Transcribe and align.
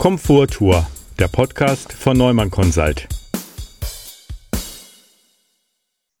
Komforttour, 0.00 0.90
der 1.18 1.28
Podcast 1.28 1.92
von 1.92 2.16
Neumann 2.16 2.48
Consult. 2.50 3.06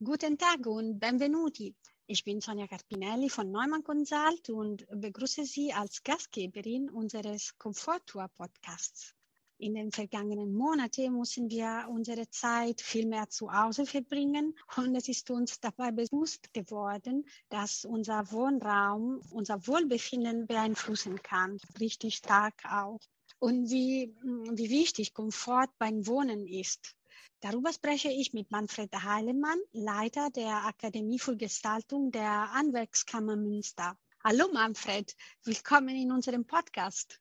Guten 0.04 0.36
Tag 0.36 0.66
und 0.66 1.00
benvenuti. 1.00 1.74
Ich 2.06 2.22
bin 2.22 2.42
Sonja 2.42 2.66
Carpinelli 2.66 3.30
von 3.30 3.50
Neumann 3.50 3.82
Consult 3.82 4.50
und 4.50 4.86
begrüße 4.90 5.46
Sie 5.46 5.72
als 5.72 6.02
Gastgeberin 6.02 6.90
unseres 6.90 7.56
Komforttour 7.56 8.28
Podcasts. 8.36 9.14
In 9.56 9.72
den 9.72 9.92
vergangenen 9.92 10.52
Monaten 10.52 11.14
mussten 11.14 11.48
wir 11.48 11.86
unsere 11.88 12.28
Zeit 12.28 12.82
viel 12.82 13.06
mehr 13.06 13.30
zu 13.30 13.50
Hause 13.50 13.86
verbringen 13.86 14.58
und 14.76 14.94
es 14.94 15.08
ist 15.08 15.30
uns 15.30 15.58
dabei 15.58 15.90
bewusst 15.90 16.52
geworden, 16.52 17.26
dass 17.48 17.86
unser 17.86 18.30
Wohnraum 18.30 19.22
unser 19.30 19.66
Wohlbefinden 19.66 20.46
beeinflussen 20.46 21.22
kann, 21.22 21.56
richtig 21.80 22.16
stark 22.16 22.62
auch 22.70 23.00
und 23.40 23.70
wie, 23.70 24.14
hm, 24.20 24.56
wie 24.56 24.70
wichtig 24.70 25.12
Komfort 25.12 25.68
beim 25.78 26.06
Wohnen 26.06 26.46
ist. 26.46 26.94
Darüber 27.40 27.72
spreche 27.72 28.10
ich 28.10 28.32
mit 28.34 28.50
Manfred 28.50 28.92
Heilemann, 28.92 29.58
Leiter 29.72 30.28
der 30.30 30.66
Akademie 30.66 31.18
für 31.18 31.36
Gestaltung 31.36 32.12
der 32.12 32.50
Anwerkskammer 32.52 33.36
Münster. 33.36 33.96
Hallo 34.22 34.48
Manfred, 34.52 35.16
willkommen 35.44 35.96
in 35.96 36.12
unserem 36.12 36.44
Podcast. 36.44 37.18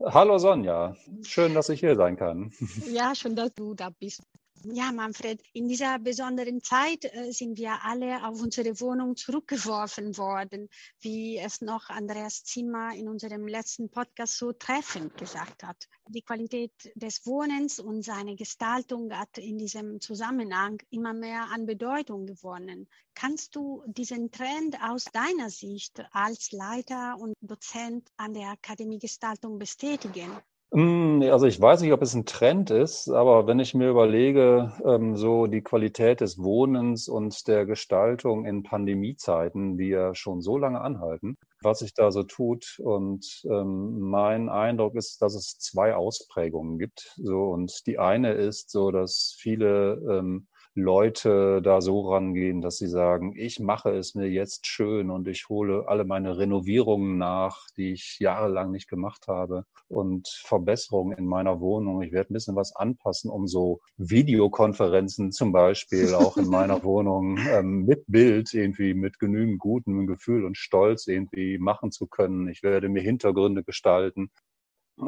Hallo 0.00 0.38
Sonja, 0.38 0.96
schön, 1.22 1.52
dass 1.52 1.68
ich 1.68 1.80
hier 1.80 1.96
sein 1.96 2.16
kann. 2.16 2.52
Ja, 2.86 3.14
schön, 3.14 3.34
dass 3.34 3.52
du 3.52 3.74
da 3.74 3.90
bist. 3.90 4.22
Ja, 4.64 4.92
Manfred, 4.92 5.42
in 5.54 5.68
dieser 5.68 5.98
besonderen 5.98 6.62
Zeit 6.62 7.06
äh, 7.06 7.32
sind 7.32 7.56
wir 7.56 7.82
alle 7.82 8.26
auf 8.26 8.42
unsere 8.42 8.78
Wohnung 8.80 9.16
zurückgeworfen 9.16 10.18
worden, 10.18 10.68
wie 11.00 11.38
es 11.38 11.62
noch 11.62 11.88
Andreas 11.88 12.44
Zimmer 12.44 12.94
in 12.94 13.08
unserem 13.08 13.48
letzten 13.48 13.88
Podcast 13.88 14.36
so 14.36 14.52
treffend 14.52 15.16
gesagt 15.16 15.62
hat. 15.62 15.88
Die 16.08 16.20
Qualität 16.20 16.72
des 16.94 17.24
Wohnens 17.24 17.80
und 17.80 18.02
seine 18.02 18.36
Gestaltung 18.36 19.10
hat 19.12 19.38
in 19.38 19.56
diesem 19.56 19.98
Zusammenhang 19.98 20.76
immer 20.90 21.14
mehr 21.14 21.44
an 21.50 21.64
Bedeutung 21.64 22.26
gewonnen. 22.26 22.86
Kannst 23.14 23.56
du 23.56 23.82
diesen 23.86 24.30
Trend 24.30 24.76
aus 24.82 25.04
deiner 25.04 25.48
Sicht 25.48 26.04
als 26.12 26.52
Leiter 26.52 27.16
und 27.18 27.32
Dozent 27.40 28.10
an 28.18 28.34
der 28.34 28.48
Akademie 28.50 28.98
Gestaltung 28.98 29.58
bestätigen? 29.58 30.30
Hm, 30.72 31.22
also 31.32 31.46
ich 31.46 31.60
weiß 31.60 31.80
nicht, 31.80 31.92
ob 31.92 32.00
es 32.00 32.14
ein 32.14 32.26
Trend 32.26 32.70
ist, 32.70 33.08
aber 33.08 33.48
wenn 33.48 33.58
ich 33.58 33.74
mir 33.74 33.88
überlege, 33.90 34.72
ähm, 34.84 35.16
so 35.16 35.48
die 35.48 35.62
Qualität 35.62 36.20
des 36.20 36.38
Wohnens 36.38 37.08
und 37.08 37.48
der 37.48 37.66
Gestaltung 37.66 38.44
in 38.46 38.62
Pandemiezeiten, 38.62 39.76
die 39.76 39.88
ja 39.88 40.14
schon 40.14 40.40
so 40.42 40.56
lange 40.58 40.80
anhalten, 40.80 41.36
was 41.60 41.80
sich 41.80 41.92
da 41.92 42.12
so 42.12 42.22
tut. 42.22 42.78
Und 42.84 43.42
ähm, 43.50 43.98
mein 43.98 44.48
Eindruck 44.48 44.94
ist, 44.94 45.20
dass 45.22 45.34
es 45.34 45.58
zwei 45.58 45.96
Ausprägungen 45.96 46.78
gibt. 46.78 47.14
So 47.16 47.48
und 47.50 47.84
die 47.88 47.98
eine 47.98 48.32
ist 48.34 48.70
so, 48.70 48.92
dass 48.92 49.34
viele 49.36 49.94
ähm, 50.08 50.46
Leute 50.80 51.60
da 51.62 51.80
so 51.80 52.10
rangehen, 52.10 52.60
dass 52.60 52.78
sie 52.78 52.88
sagen, 52.88 53.34
ich 53.36 53.60
mache 53.60 53.90
es 53.90 54.14
mir 54.14 54.28
jetzt 54.28 54.66
schön 54.66 55.10
und 55.10 55.28
ich 55.28 55.48
hole 55.48 55.84
alle 55.86 56.04
meine 56.04 56.38
Renovierungen 56.38 57.18
nach, 57.18 57.66
die 57.76 57.92
ich 57.92 58.18
jahrelang 58.18 58.70
nicht 58.70 58.88
gemacht 58.88 59.28
habe 59.28 59.64
und 59.88 60.28
Verbesserungen 60.28 61.16
in 61.16 61.26
meiner 61.26 61.60
Wohnung. 61.60 62.02
Ich 62.02 62.12
werde 62.12 62.32
ein 62.32 62.34
bisschen 62.34 62.56
was 62.56 62.74
anpassen, 62.74 63.30
um 63.30 63.46
so 63.46 63.80
Videokonferenzen 63.96 65.32
zum 65.32 65.52
Beispiel 65.52 66.14
auch 66.14 66.36
in 66.36 66.48
meiner 66.48 66.82
Wohnung 66.84 67.38
ähm, 67.50 67.84
mit 67.84 68.04
Bild 68.06 68.52
irgendwie 68.54 68.94
mit 68.94 69.18
genügend 69.18 69.58
gutem 69.58 70.06
Gefühl 70.06 70.44
und 70.44 70.56
Stolz 70.56 71.06
irgendwie 71.06 71.58
machen 71.58 71.90
zu 71.90 72.06
können. 72.06 72.48
Ich 72.48 72.62
werde 72.62 72.88
mir 72.88 73.02
Hintergründe 73.02 73.64
gestalten 73.64 74.30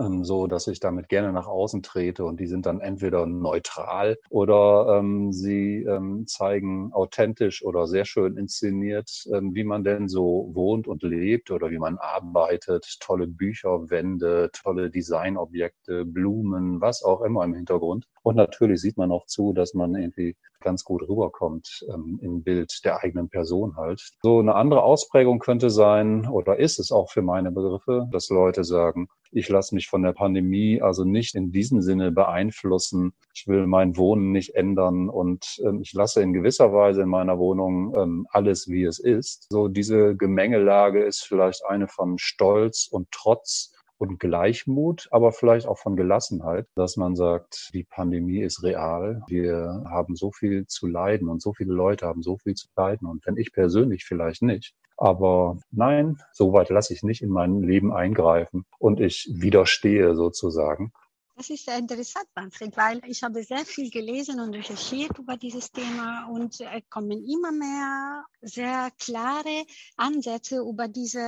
ähm, 0.00 0.24
so 0.24 0.46
dass 0.46 0.66
ich 0.66 0.80
damit 0.80 1.08
gerne 1.08 1.32
nach 1.32 1.46
außen 1.46 1.82
trete 1.82 2.24
und 2.24 2.40
die 2.40 2.46
sind 2.46 2.66
dann 2.66 2.80
entweder 2.80 3.26
neutral 3.26 4.18
oder 4.30 4.98
ähm, 4.98 5.32
sie 5.32 5.84
ähm, 5.84 6.26
zeigen 6.26 6.92
authentisch 6.92 7.64
oder 7.64 7.86
sehr 7.86 8.04
schön 8.04 8.36
inszeniert, 8.36 9.24
ähm, 9.32 9.54
wie 9.54 9.64
man 9.64 9.84
denn 9.84 10.08
so 10.08 10.50
wohnt 10.52 10.86
und 10.88 11.02
lebt 11.02 11.50
oder 11.50 11.70
wie 11.70 11.78
man 11.78 11.98
arbeitet, 11.98 12.98
tolle 13.00 13.26
Bücherwände, 13.26 14.50
tolle 14.52 14.90
Designobjekte, 14.90 16.04
Blumen, 16.04 16.80
was 16.80 17.02
auch 17.02 17.22
immer 17.22 17.44
im 17.44 17.54
Hintergrund. 17.54 18.06
Und 18.22 18.36
natürlich 18.36 18.80
sieht 18.80 18.96
man 18.96 19.10
auch 19.10 19.26
zu, 19.26 19.52
dass 19.52 19.74
man 19.74 19.94
irgendwie 19.94 20.36
ganz 20.62 20.84
gut 20.84 21.02
rüberkommt 21.08 21.84
ähm, 21.92 22.18
im 22.22 22.42
Bild 22.42 22.84
der 22.84 23.02
eigenen 23.02 23.28
Person 23.28 23.76
halt. 23.76 24.12
So 24.22 24.38
eine 24.38 24.54
andere 24.54 24.82
Ausprägung 24.82 25.38
könnte 25.40 25.70
sein 25.70 26.28
oder 26.28 26.58
ist 26.58 26.78
es 26.78 26.92
auch 26.92 27.10
für 27.10 27.22
meine 27.22 27.50
Begriffe, 27.50 28.08
dass 28.12 28.28
Leute 28.30 28.64
sagen, 28.64 29.08
ich 29.32 29.48
lasse 29.48 29.74
mich 29.74 29.88
von 29.88 30.02
der 30.02 30.12
Pandemie 30.12 30.80
also 30.82 31.04
nicht 31.04 31.34
in 31.34 31.50
diesem 31.50 31.80
Sinne 31.80 32.12
beeinflussen. 32.12 33.14
Ich 33.34 33.48
will 33.48 33.66
mein 33.66 33.96
Wohnen 33.96 34.30
nicht 34.30 34.54
ändern 34.54 35.08
und 35.08 35.60
ähm, 35.64 35.80
ich 35.80 35.92
lasse 35.94 36.22
in 36.22 36.32
gewisser 36.32 36.72
Weise 36.72 37.02
in 37.02 37.08
meiner 37.08 37.38
Wohnung 37.38 37.94
ähm, 37.96 38.26
alles, 38.30 38.68
wie 38.68 38.84
es 38.84 38.98
ist. 38.98 39.46
So 39.50 39.68
diese 39.68 40.14
Gemengelage 40.16 41.02
ist 41.02 41.24
vielleicht 41.24 41.64
eine 41.66 41.88
von 41.88 42.18
Stolz 42.18 42.88
und 42.90 43.10
Trotz 43.10 43.71
und 44.02 44.18
Gleichmut, 44.18 45.06
aber 45.12 45.30
vielleicht 45.30 45.68
auch 45.68 45.78
von 45.78 45.94
Gelassenheit, 45.94 46.66
dass 46.74 46.96
man 46.96 47.14
sagt, 47.14 47.70
die 47.72 47.84
Pandemie 47.84 48.40
ist 48.40 48.64
real. 48.64 49.22
Wir 49.28 49.84
haben 49.88 50.16
so 50.16 50.32
viel 50.32 50.66
zu 50.66 50.88
leiden 50.88 51.28
und 51.28 51.40
so 51.40 51.52
viele 51.52 51.72
Leute 51.72 52.06
haben 52.06 52.20
so 52.24 52.36
viel 52.36 52.54
zu 52.54 52.66
leiden 52.76 53.06
und 53.06 53.24
wenn 53.26 53.36
ich 53.36 53.52
persönlich 53.52 54.04
vielleicht 54.04 54.42
nicht. 54.42 54.74
Aber 54.96 55.56
nein, 55.70 56.18
so 56.32 56.52
weit 56.52 56.68
lasse 56.68 56.92
ich 56.92 57.04
nicht 57.04 57.22
in 57.22 57.30
mein 57.30 57.62
Leben 57.62 57.92
eingreifen 57.92 58.64
und 58.80 58.98
ich 58.98 59.30
widerstehe 59.32 60.16
sozusagen. 60.16 60.92
Das 61.42 61.50
ist 61.50 61.64
sehr 61.64 61.76
interessant, 61.76 62.28
Manfred, 62.36 62.76
weil 62.76 63.00
ich 63.04 63.24
habe 63.24 63.42
sehr 63.42 63.66
viel 63.66 63.90
gelesen 63.90 64.38
und 64.38 64.54
recherchiert 64.54 65.18
über 65.18 65.36
dieses 65.36 65.72
Thema 65.72 66.26
und 66.26 66.54
es 66.54 66.60
äh, 66.60 66.82
kommen 66.88 67.28
immer 67.28 67.50
mehr 67.50 68.24
sehr 68.42 68.92
klare 68.96 69.66
Ansätze 69.96 70.58
über 70.58 70.86
diese 70.86 71.18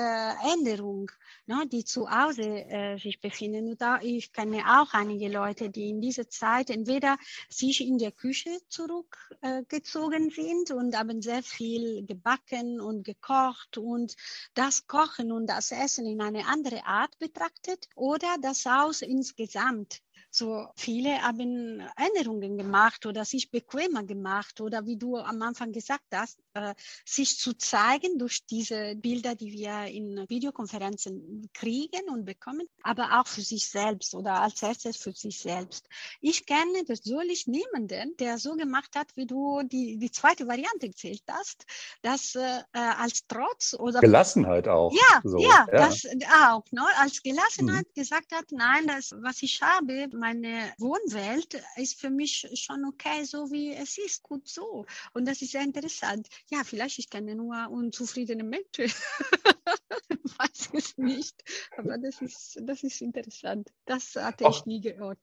Änderung, 0.53 1.11
ne, 1.47 1.67
die 1.67 1.85
zu 1.85 2.09
Hause 2.09 2.43
äh, 2.43 2.97
sich 2.97 3.21
befinden. 3.21 3.71
Und 3.71 3.81
da, 3.83 3.99
ich 4.03 4.33
kenne 4.33 4.63
auch 4.81 4.95
einige 4.95 5.29
Leute, 5.29 5.69
die 5.69 5.89
in 5.89 6.01
dieser 6.01 6.29
Zeit 6.29 6.71
entweder 6.71 7.17
sich 7.49 7.81
in 7.81 7.99
der 7.99 8.13
Küche 8.13 8.57
zurückgezogen 8.69 10.29
äh, 10.29 10.33
sind 10.33 10.71
und 10.71 10.97
haben 10.97 11.23
sehr 11.23 11.43
viel 11.43 12.07
gebacken 12.07 12.81
und 12.81 13.03
gekocht 13.03 13.79
und 13.79 14.15
das 14.55 14.87
Kochen 14.87 15.33
und 15.33 15.49
das 15.49 15.73
Essen 15.73 16.07
in 16.07 16.21
eine 16.21 16.47
andere 16.47 16.85
Art 16.87 17.19
betrachtet 17.19 17.89
oder 17.97 18.37
das 18.41 18.65
Haus 18.65 19.03
insgesamt 19.03 20.04
so 20.37 20.69
viele 20.77 21.23
haben 21.23 21.81
Änderungen 21.97 22.59
gemacht 22.59 23.07
oder 23.07 23.25
sich 23.25 23.51
bequemer 23.51 24.05
gemacht 24.05 24.61
oder 24.61 24.87
wie 24.87 24.97
du 24.97 25.17
am 25.17 25.41
Anfang 25.43 25.73
gesagt 25.73 26.07
hast, 26.15 26.41
äh, 26.55 26.75
sich 27.05 27.39
zu 27.39 27.55
zeigen 27.55 28.19
durch 28.19 28.47
diese 28.47 28.95
Bilder, 28.97 29.35
die 29.35 29.53
wir 29.53 29.87
in 29.87 30.25
Videokonferenzen 30.29 31.51
kriegen 31.53 32.09
und 32.09 32.25
bekommen, 32.25 32.67
aber 32.83 33.21
auch 33.21 33.27
für 33.27 33.43
sich 33.43 33.69
selbst 33.69 34.15
oder 34.15 34.41
als 34.41 34.63
erstes 34.63 34.97
für 34.97 35.13
sich 35.13 35.39
selbst. 35.39 35.89
Ich 36.21 36.47
kenne 36.47 36.85
persönlich 36.85 37.47
niemanden, 37.47 38.17
der 38.19 38.39
so 38.39 38.55
gemacht 38.55 38.97
hat, 38.97 39.09
wie 39.17 39.27
du 39.27 39.63
die, 39.65 39.99
die 39.99 40.11
zweite 40.11 40.47
Variante 40.47 40.89
gezählt 40.89 41.23
hast, 41.29 41.65
dass 42.03 42.35
äh, 42.35 42.63
als 42.73 43.27
Trotz 43.27 43.75
oder 43.75 44.01
Gelassenheit 44.01 44.69
auch. 44.69 44.93
Ja, 44.93 45.21
so. 45.25 45.39
ja, 45.39 45.67
ja, 45.73 45.89
das 45.89 46.07
auch, 46.43 46.65
ne? 46.71 46.85
als 46.99 47.23
Gelassenheit 47.23 47.87
mhm. 47.89 48.01
gesagt 48.01 48.33
hat, 48.33 48.47
nein, 48.51 48.87
das, 48.87 49.13
was 49.19 49.43
ich 49.43 49.61
habe, 49.61 50.09
meine 50.13 50.73
Wohnwelt 50.79 51.61
ist 51.77 52.01
für 52.01 52.11
mich 52.11 52.49
schon 52.55 52.85
okay, 52.85 53.25
so 53.25 53.51
wie 53.51 53.73
es 53.73 53.99
ist, 53.99 54.23
gut 54.23 54.49
so. 54.49 54.87
Und 55.13 55.27
das 55.27 55.43
ist 55.43 55.53
sehr 55.53 55.63
interessant. 55.63 56.29
Ja, 56.51 56.63
vielleicht 56.65 56.99
ich 56.99 57.11
kenne 57.11 57.35
nur 57.35 57.69
unzufriedene 57.71 58.45
Menschen. 58.45 58.85
Weiß 60.39 60.71
es 60.73 60.99
nicht. 60.99 61.43
Aber 61.77 61.99
das 61.99 62.21
ist, 62.21 62.61
das 62.63 62.83
ist 62.83 63.01
interessant. 63.01 63.71
Das 63.87 64.15
hatte 64.17 64.47
ich 64.49 64.67
nie 64.67 64.81
gehört. 64.81 65.19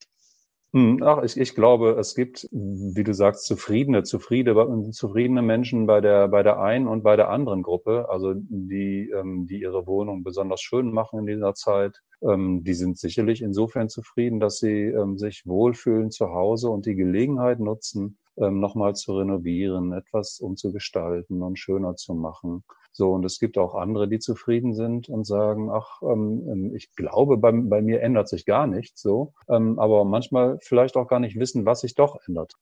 Hm, 0.73 1.03
ach, 1.03 1.21
ich, 1.23 1.37
ich 1.37 1.53
glaube, 1.53 1.97
es 1.99 2.15
gibt, 2.15 2.47
wie 2.51 3.03
du 3.03 3.13
sagst, 3.13 3.45
zufriedene, 3.45 4.03
zufriedene, 4.03 4.91
zufriedene 4.91 5.41
Menschen 5.41 5.85
bei 5.85 5.99
der, 5.99 6.29
bei 6.29 6.43
der 6.43 6.61
einen 6.61 6.87
und 6.87 7.03
bei 7.03 7.17
der 7.17 7.29
anderen 7.29 7.61
Gruppe, 7.61 8.07
also 8.07 8.33
die, 8.35 9.09
ähm, 9.09 9.47
die 9.47 9.59
ihre 9.59 9.85
Wohnung 9.85 10.23
besonders 10.23 10.61
schön 10.61 10.93
machen 10.93 11.19
in 11.19 11.25
dieser 11.25 11.55
Zeit. 11.55 12.01
Ähm, 12.21 12.63
die 12.63 12.73
sind 12.73 12.97
sicherlich 12.97 13.41
insofern 13.41 13.89
zufrieden, 13.89 14.39
dass 14.39 14.59
sie 14.59 14.85
ähm, 14.85 15.17
sich 15.17 15.45
wohlfühlen 15.45 16.09
zu 16.09 16.29
Hause 16.29 16.69
und 16.69 16.85
die 16.85 16.95
Gelegenheit 16.95 17.59
nutzen, 17.59 18.17
ähm, 18.41 18.59
nochmal 18.59 18.95
zu 18.95 19.17
renovieren, 19.17 19.93
etwas 19.93 20.39
umzugestalten 20.39 21.41
und 21.41 21.57
schöner 21.59 21.95
zu 21.95 22.13
machen. 22.13 22.63
So, 22.91 23.13
und 23.13 23.23
es 23.25 23.39
gibt 23.39 23.57
auch 23.57 23.75
andere, 23.75 24.07
die 24.09 24.19
zufrieden 24.19 24.73
sind 24.73 25.07
und 25.07 25.25
sagen, 25.25 25.69
ach, 25.71 26.01
ähm, 26.01 26.47
ähm, 26.49 26.75
ich 26.75 26.93
glaube, 26.95 27.37
bei, 27.37 27.51
bei 27.51 27.81
mir 27.81 28.01
ändert 28.01 28.27
sich 28.27 28.45
gar 28.45 28.67
nichts 28.67 29.01
so, 29.01 29.33
ähm, 29.47 29.79
aber 29.79 30.03
manchmal 30.03 30.57
vielleicht 30.61 30.97
auch 30.97 31.07
gar 31.07 31.19
nicht 31.19 31.39
wissen, 31.39 31.65
was 31.65 31.81
sich 31.81 31.95
doch 31.95 32.17
ändert. 32.27 32.53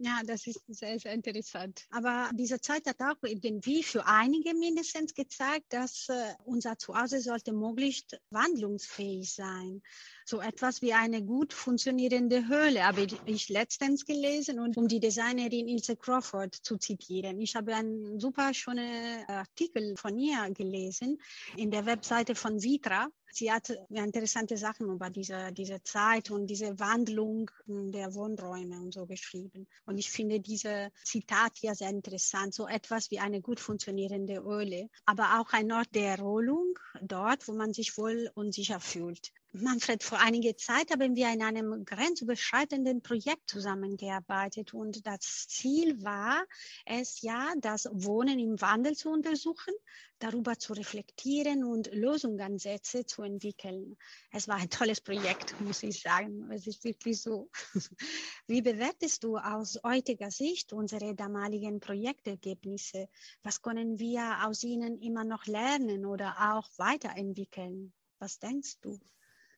Ja, 0.00 0.20
das 0.24 0.46
ist 0.46 0.60
sehr, 0.68 1.00
sehr 1.00 1.12
interessant. 1.12 1.84
Aber 1.90 2.30
diese 2.32 2.60
Zeit 2.60 2.86
hat 2.86 3.00
auch 3.00 3.20
irgendwie 3.22 3.82
für 3.82 4.06
einige 4.06 4.54
mindestens 4.54 5.12
gezeigt, 5.12 5.72
dass 5.72 6.08
äh, 6.08 6.34
unser 6.44 6.78
Zuhause 6.78 7.20
sollte 7.20 7.52
möglichst 7.52 8.16
wandlungsfähig 8.30 9.34
sein. 9.34 9.82
So 10.24 10.40
etwas 10.40 10.82
wie 10.82 10.92
eine 10.92 11.24
gut 11.24 11.52
funktionierende 11.52 12.46
Höhle 12.46 12.84
habe 12.84 13.08
ich 13.26 13.48
letztens 13.48 14.04
gelesen 14.04 14.60
und 14.60 14.76
um 14.76 14.86
die 14.86 15.00
Designerin 15.00 15.66
Ilse 15.66 15.96
Crawford 15.96 16.54
zu 16.54 16.76
zitieren. 16.76 17.40
Ich 17.40 17.56
habe 17.56 17.74
einen 17.74 18.20
super 18.20 18.54
schönen 18.54 19.24
Artikel 19.26 19.96
von 19.96 20.16
ihr 20.16 20.48
gelesen 20.50 21.20
in 21.56 21.72
der 21.72 21.86
Webseite 21.86 22.36
von 22.36 22.62
Vitra 22.62 23.08
sie 23.32 23.52
hat 23.52 23.70
interessante 23.90 24.56
Sachen 24.56 24.90
über 24.90 25.10
diese, 25.10 25.52
diese 25.52 25.82
Zeit 25.82 26.30
und 26.30 26.46
diese 26.46 26.78
Wandlung 26.78 27.50
der 27.66 28.14
Wohnräume 28.14 28.78
und 28.80 28.92
so 28.92 29.06
geschrieben. 29.06 29.66
Und 29.86 29.98
ich 29.98 30.10
finde 30.10 30.40
diese 30.40 30.90
Zitat 31.04 31.52
hier 31.56 31.74
sehr 31.74 31.90
interessant. 31.90 32.54
So 32.54 32.66
etwas 32.66 33.10
wie 33.10 33.18
eine 33.18 33.40
gut 33.40 33.60
funktionierende 33.60 34.36
Öle, 34.36 34.88
aber 35.04 35.40
auch 35.40 35.52
ein 35.52 35.70
Ort 35.72 35.94
der 35.94 36.16
Erholung, 36.16 36.78
dort, 37.02 37.46
wo 37.48 37.52
man 37.52 37.72
sich 37.72 37.96
wohl 37.96 38.30
und 38.34 38.52
sicher 38.54 38.80
fühlt. 38.80 39.32
Manfred, 39.52 40.02
vor 40.02 40.18
einiger 40.20 40.54
Zeit 40.58 40.90
haben 40.90 41.16
wir 41.16 41.32
in 41.32 41.42
einem 41.42 41.86
grenzüberschreitenden 41.86 43.00
Projekt 43.02 43.48
zusammengearbeitet 43.48 44.74
und 44.74 45.06
das 45.06 45.48
Ziel 45.48 46.02
war 46.04 46.44
es 46.84 47.22
ja, 47.22 47.54
das 47.58 47.88
Wohnen 47.90 48.38
im 48.38 48.60
Wandel 48.60 48.94
zu 48.94 49.08
untersuchen, 49.08 49.72
darüber 50.18 50.58
zu 50.58 50.74
reflektieren 50.74 51.64
und 51.64 51.90
Lösungsansätze 51.94 53.06
zu 53.06 53.22
entwickeln. 53.22 53.96
Es 54.30 54.48
war 54.48 54.56
ein 54.56 54.68
tolles 54.68 55.00
Projekt, 55.00 55.58
muss 55.62 55.82
ich 55.82 56.02
sagen. 56.02 56.50
Es 56.52 56.66
ist 56.66 56.84
wirklich 56.84 57.18
so. 57.18 57.48
Wie 58.46 58.60
bewertest 58.60 59.24
du 59.24 59.38
aus 59.38 59.80
heutiger 59.82 60.30
Sicht 60.30 60.74
unsere 60.74 61.14
damaligen 61.14 61.80
Projektergebnisse? 61.80 63.08
Was 63.42 63.62
können 63.62 63.98
wir 63.98 64.46
aus 64.46 64.62
ihnen 64.62 64.98
immer 64.98 65.24
noch 65.24 65.46
lernen 65.46 66.04
oder 66.04 66.52
auch 66.52 66.68
weiterentwickeln? 66.76 67.94
Was 68.18 68.38
denkst 68.38 68.80
du? 68.82 69.00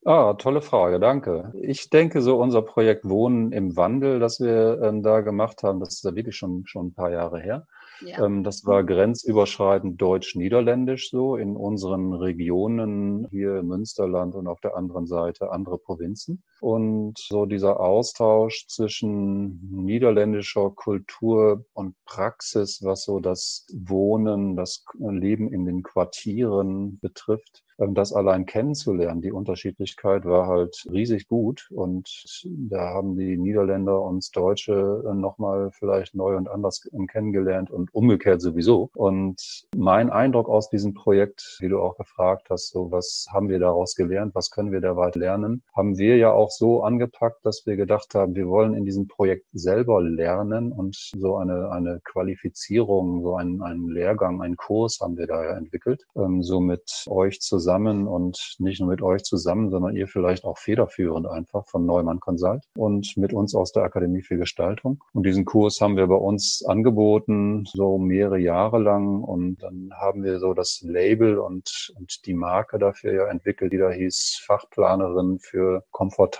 Ah, 0.05 0.33
tolle 0.35 0.63
Frage, 0.63 0.99
danke. 0.99 1.53
Ich 1.61 1.91
denke, 1.91 2.23
so 2.23 2.41
unser 2.41 2.63
Projekt 2.63 3.07
Wohnen 3.07 3.53
im 3.53 3.77
Wandel, 3.77 4.19
das 4.19 4.41
wir 4.41 4.81
ähm, 4.83 5.03
da 5.03 5.21
gemacht 5.21 5.63
haben, 5.63 5.79
das 5.79 5.95
ist 5.95 6.05
ja 6.05 6.15
wirklich 6.15 6.37
schon, 6.37 6.67
schon 6.67 6.87
ein 6.87 6.95
paar 6.95 7.11
Jahre 7.11 7.39
her. 7.39 7.67
Ja. 8.01 8.25
Ähm, 8.25 8.43
das 8.43 8.65
war 8.65 8.83
grenzüberschreitend 8.83 10.01
deutsch-niederländisch 10.01 11.11
so 11.11 11.37
in 11.37 11.55
unseren 11.55 12.15
Regionen 12.15 13.27
hier 13.31 13.59
im 13.59 13.67
Münsterland 13.67 14.35
und 14.35 14.47
auf 14.47 14.61
der 14.61 14.75
anderen 14.75 15.07
Seite 15.07 15.53
andere 15.53 15.77
Provinzen. 15.77 16.43
Und 16.61 17.19
so 17.19 17.47
dieser 17.47 17.81
Austausch 17.81 18.67
zwischen 18.69 19.61
niederländischer 19.85 20.71
Kultur 20.71 21.65
und 21.73 21.95
Praxis, 22.05 22.83
was 22.83 23.05
so 23.05 23.21
das 23.21 23.67
Wohnen, 23.73 24.57
das 24.57 24.85
Leben 24.99 25.53
in 25.53 25.65
den 25.65 25.83
Quartieren 25.83 26.99
betrifft, 27.01 27.65
ähm, 27.81 27.95
das 27.95 28.13
allein 28.13 28.47
kennenzulernen, 28.47 29.23
die 29.23 29.33
Unterschiedlichkeit 29.33 30.25
war 30.25 30.47
halt 30.47 30.85
riesig 30.91 31.27
gut. 31.27 31.69
Und 31.71 32.45
da 32.45 32.91
haben 32.91 33.17
die 33.17 33.37
Niederländer 33.37 34.01
uns 34.03 34.31
Deutsche 34.31 35.05
äh, 35.07 35.15
nochmal 35.15 35.71
vielleicht 35.73 36.15
neu 36.15 36.37
und 36.37 36.49
anders 36.49 36.89
kennengelernt 37.09 37.71
und 37.71 37.93
umgekehrt 37.95 38.41
sowieso. 38.41 38.91
Und 38.95 39.65
mein 39.77 40.11
Eindruck 40.11 40.49
aus 40.49 40.69
diesem 40.69 40.95
Projekt, 40.95 41.57
wie 41.61 41.69
du 41.69 41.81
auch 41.81 41.97
gefragt 41.97 42.49
hast, 42.51 42.71
so 42.71 42.91
was 42.91 43.27
haben 43.33 43.49
wir 43.49 43.59
daraus 43.59 43.95
gelernt, 43.95 44.35
was 44.35 44.51
können 44.51 44.73
wir 44.73 44.81
da 44.81 44.97
weit 44.97 45.17
lernen, 45.17 45.63
haben 45.75 45.97
wir 45.99 46.17
ja 46.17 46.33
auch 46.33 46.50
so 46.51 46.83
angepackt, 46.83 47.45
dass 47.45 47.63
wir 47.67 47.77
gedacht 47.77 48.15
haben, 48.15 48.35
wir 48.35 48.49
wollen 48.49 48.75
in 48.75 48.85
diesem 48.85 49.09
Projekt 49.09 49.47
selber 49.53 50.03
lernen 50.03 50.73
und 50.73 50.97
so 51.17 51.37
eine, 51.37 51.71
eine 51.71 52.01
Qualifizierung, 52.05 53.23
so 53.23 53.37
einen, 53.37 53.63
einen 53.63 53.89
Lehrgang, 53.89 54.43
einen 54.43 54.57
Kurs 54.57 54.99
haben 55.01 55.17
wir 55.17 55.27
da 55.27 55.45
ja 55.45 55.57
entwickelt, 55.57 56.05
ähm, 56.17 56.43
so 56.43 56.61
mit 56.61 57.05
euch 57.09 57.41
zusammen 57.41 58.07
und 58.07 58.57
nicht 58.59 58.81
nur 58.81 58.89
mit 58.89 59.03
euch 59.03 59.23
zusammen, 59.23 59.71
sondern 59.71 59.97
ihr 59.97 60.09
vielleicht 60.09 60.45
auch 60.45 60.59
federführend 60.59 61.27
einfach 61.27 61.67
von 61.67 61.87
Neumann 61.87 62.21
Consult 62.21 62.65
und 62.77 63.17
mit 63.17 63.33
uns 63.33 63.55
aus 63.55 63.73
der 63.73 63.83
Akademie 63.83 64.23
für 64.23 64.37
Gestaltung. 64.37 65.03
Und 65.13 65.27
diesen 65.27 65.45
Kurs 65.45 65.81
haben 65.81 65.97
wir 65.97 66.07
bei 66.07 66.15
uns 66.15 66.65
angeboten, 66.67 67.65
so 67.67 67.99
mehrere 67.99 68.39
Jahre 68.39 68.79
lang. 68.79 69.23
Und 69.23 69.63
dann 69.63 69.91
haben 69.99 70.23
wir 70.23 70.39
so 70.39 70.55
das 70.55 70.81
Label 70.83 71.39
und, 71.39 71.93
und 71.97 72.27
die 72.27 72.35
Marke 72.35 72.79
dafür 72.79 73.13
ja 73.13 73.27
entwickelt, 73.27 73.73
die 73.73 73.79
da 73.79 73.91
hieß 73.91 74.43
Fachplanerin 74.47 75.39
für 75.39 75.85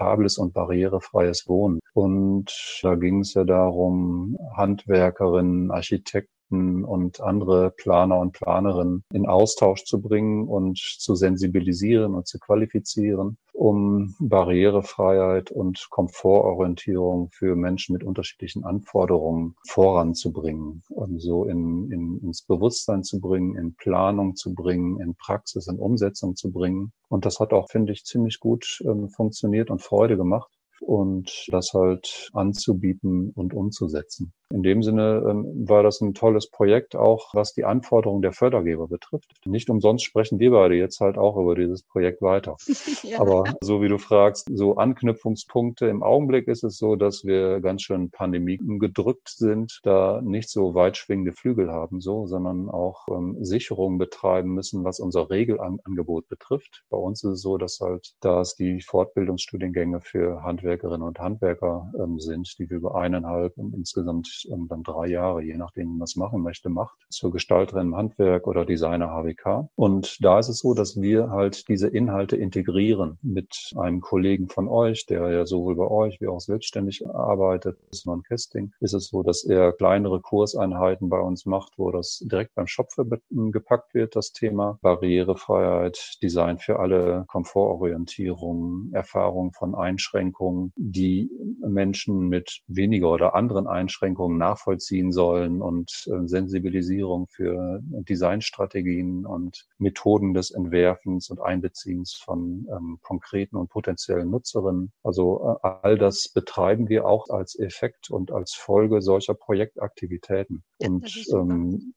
komfortables 0.01 0.39
und 0.39 0.53
barrierefreies 0.55 1.47
Wohnen. 1.47 1.81
Und 1.93 2.51
da 2.83 2.95
ging 2.95 3.21
es 3.21 3.35
ja 3.35 3.45
darum, 3.45 4.37
Handwerkerinnen, 4.57 5.71
Architekten, 5.71 6.33
Architekten 6.51 6.85
und 6.85 7.21
andere 7.21 7.71
Planer 7.71 8.19
und 8.19 8.33
Planerinnen 8.33 9.05
in 9.13 9.27
Austausch 9.27 9.85
zu 9.85 10.01
bringen 10.01 10.49
und 10.49 10.79
zu 10.79 11.15
sensibilisieren 11.15 12.15
und 12.15 12.27
zu 12.27 12.39
qualifizieren, 12.39 13.39
um 13.53 14.15
Barrierefreiheit 14.19 15.51
und 15.51 15.89
Komfortorientierung 15.91 17.31
für 17.33 17.57
Menschen 17.57 17.93
mit 17.93 18.05
unterschiedlichen 18.05 18.65
Anforderungen 18.65 19.55
voranzubringen 19.67 20.83
und 20.89 21.21
so 21.21 21.45
in, 21.45 21.91
in, 21.91 22.21
ins 22.23 22.43
Bewusstsein 22.43 23.05
zu 23.05 23.21
bringen, 23.21 23.57
in 23.57 23.75
Planung 23.75 24.37
zu 24.37 24.55
bringen, 24.55 25.01
in 25.01 25.15
Praxis, 25.15 25.67
in 25.67 25.79
Umsetzung 25.79 26.37
zu 26.37 26.51
bringen. 26.51 26.93
Und 27.09 27.25
das 27.25 27.41
hat 27.41 27.53
auch, 27.53 27.69
finde 27.71 27.93
ich, 27.93 28.05
ziemlich 28.05 28.41
gut 28.41 28.81
ähm, 28.85 29.09
funktioniert 29.09 29.71
und 29.71 29.83
Freude 29.83 30.17
gemacht 30.17 30.51
und 30.81 31.47
das 31.49 31.73
halt 31.75 32.31
anzubieten 32.33 33.31
und 33.35 33.53
umzusetzen. 33.53 34.33
In 34.53 34.63
dem 34.63 34.83
Sinne 34.83 35.25
ähm, 35.29 35.69
war 35.69 35.83
das 35.83 36.01
ein 36.01 36.13
tolles 36.13 36.51
Projekt, 36.51 36.97
auch 36.97 37.35
was 37.35 37.55
die 37.55 37.65
Anforderungen 37.65 38.21
der 38.21 38.33
Fördergeber 38.33 38.89
betrifft. 38.89 39.33
Nicht 39.45 39.71
umsonst 39.71 40.05
sprechen 40.05 40.41
wir 40.41 40.51
beide 40.51 40.75
jetzt 40.75 41.01
halt 41.01 41.19
auch 41.19 41.37
über 41.37 41.55
dieses 41.55 41.83
Projekt 41.83 42.21
weiter. 42.21 42.57
ja. 43.03 43.21
Aber 43.21 43.45
so 43.61 43.81
wie 43.81 43.89
du 43.89 43.99
fragst, 43.99 44.49
so 44.53 44.77
Anknüpfungspunkte 44.77 45.87
im 45.87 46.03
Augenblick 46.03 46.49
ist 46.49 46.65
es 46.65 46.79
so, 46.79 46.97
dass 46.97 47.25
wir 47.25 47.61
ganz 47.61 47.83
schön 47.83 48.11
Pandemien 48.11 48.81
gedrückt 48.81 49.29
sind, 49.29 49.81
da 49.85 50.21
nicht 50.21 50.51
so 50.51 50.75
weit 50.75 50.97
schwingende 50.97 51.33
Flügel 51.33 51.71
haben, 51.71 52.01
so, 52.01 52.27
sondern 52.27 52.69
auch 52.69 53.07
ähm, 53.09 53.37
Sicherungen 53.41 53.99
betreiben 53.99 54.53
müssen, 54.53 54.83
was 54.83 54.99
unser 54.99 55.31
Regelangebot 55.31 56.29
betrifft. 56.29 56.83
Bei 56.91 56.99
uns 56.99 57.23
ist 57.23 57.31
es 57.31 57.43
so, 57.43 57.57
dass 57.57 57.79
halt, 57.81 58.15
da 58.21 58.41
es 58.41 58.57
die 58.57 58.81
Fortbildungsstudiengänge 58.81 60.01
für 60.01 60.43
Handwerkerinnen 60.43 61.07
und 61.07 61.21
Handwerker 61.21 61.93
ähm, 61.99 62.19
sind, 62.19 62.59
die 62.59 62.69
wir 62.69 62.79
über 62.79 62.97
eineinhalb 62.97 63.57
und 63.57 63.75
insgesamt 63.75 64.40
dann 64.69 64.83
drei 64.83 65.07
Jahre, 65.07 65.43
je 65.43 65.57
nachdem, 65.57 66.01
es 66.03 66.17
machen 66.17 66.43
möchte, 66.43 66.69
macht, 66.69 66.97
zur 67.09 67.33
Gestalterin 67.33 67.89
im 67.89 67.97
Handwerk 67.97 68.47
oder 68.47 68.65
Designer 68.65 69.09
HWK. 69.09 69.69
Und 69.75 70.25
da 70.25 70.39
ist 70.39 70.49
es 70.49 70.59
so, 70.59 70.75
dass 70.75 71.01
wir 71.01 71.31
halt 71.31 71.69
diese 71.69 71.89
Inhalte 71.89 72.37
integrieren 72.37 73.19
mit 73.23 73.73
einem 73.77 74.01
Kollegen 74.01 74.49
von 74.49 74.69
euch, 74.69 75.07
der 75.07 75.31
ja 75.31 75.47
sowohl 75.47 75.77
bei 75.77 75.87
euch 75.87 76.21
wie 76.21 76.29
auch 76.29 76.41
selbstständig 76.41 77.07
arbeitet, 77.07 77.79
non 78.05 78.23
Casting, 78.23 78.73
ist 78.81 78.95
es 78.95 79.09
so, 79.09 79.23
dass 79.23 79.45
er 79.45 79.73
kleinere 79.73 80.21
Kurseinheiten 80.21 81.09
bei 81.09 81.19
uns 81.19 81.47
macht, 81.47 81.75
wo 81.77 81.91
das 81.91 82.23
direkt 82.25 82.55
beim 82.55 82.67
Shop 82.67 82.89
gepackt 83.31 83.95
wird, 83.95 84.17
das 84.17 84.33
Thema? 84.33 84.79
Barrierefreiheit, 84.83 86.19
Design 86.23 86.59
für 86.59 86.79
alle, 86.79 87.25
Komfortorientierung, 87.29 88.91
Erfahrung 88.93 89.53
von 89.53 89.75
Einschränkungen, 89.75 90.73
die 90.77 91.31
Menschen 91.61 92.29
mit 92.29 92.61
weniger 92.67 93.11
oder 93.11 93.35
anderen 93.35 93.67
Einschränkungen 93.67 94.30
Veränderungen 94.31 94.39
nachvollziehen 94.39 95.13
sollen 95.13 95.63
und 95.63 95.91
äh, 96.07 96.27
Sensibilisierung 96.27 97.27
für 97.29 97.81
Designstrategien 97.83 99.27
und 99.27 99.67
Methoden 99.79 100.35
des 100.35 100.51
Entwerfens 100.51 101.31
und 101.31 101.41
Einbeziehens 101.41 102.15
von 102.15 102.67
ähm, 102.71 102.99
konkreten 103.03 103.57
und 103.57 103.69
potenziellen 103.69 104.31
Nutzerinnen. 104.31 104.93
Also 105.03 105.59
äh, 105.63 105.69
all 105.83 105.99
das 105.99 106.29
betreiben 106.33 106.89
wir 106.89 107.07
auch 107.07 107.29
als 107.31 107.59
Effekt 107.59 108.11
und 108.11 108.31
als 108.31 108.55
Folge 108.55 109.03
solcher 109.03 109.35
Projektaktivitäten. 109.35 110.63
Und 110.79 111.27
ähm, 111.33 111.95